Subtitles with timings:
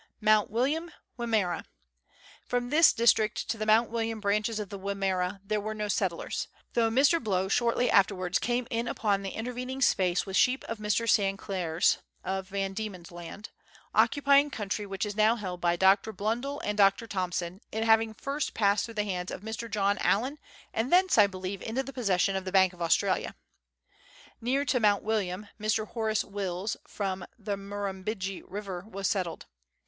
[0.19, 1.63] Mount William, Wimmera.
[2.47, 6.47] From this district to the Mount William branches of the Wimmera there were no settlers;
[6.73, 7.23] though Mr.
[7.23, 11.07] Blow shortly afterwards came in upon the intervening space with sheep of Mr.
[11.07, 13.51] Sinclair's (of Van Diemen's Land),
[13.93, 16.11] occupying country which is now held by Dr.
[16.11, 17.05] Blundell and Dr.
[17.05, 19.69] Thomson, it having first passed through the hands of Mr.
[19.69, 20.39] John Allan,
[20.73, 23.35] and thence I believe into the possession of the Bank of Australasia.
[24.41, 25.87] Near to Mount William Mr.
[25.89, 29.45] Horace Wills, from the Murrum bidgee River, was settled.